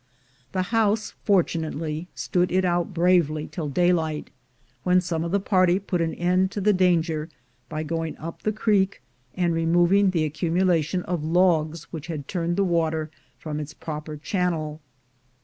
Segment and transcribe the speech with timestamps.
[0.51, 4.31] The house fortunately stood it out bravely till daylight,
[4.81, 7.29] when some of the party put an end to the danger
[7.69, 9.03] by going up the creek,
[9.35, 14.81] and removing the accumulation of logs which had turned the water from its proper channel.